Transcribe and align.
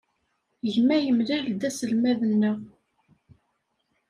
Gma 0.73 0.97
yemlal-d 0.99 1.61
aselmad-nneɣ. 1.69 2.57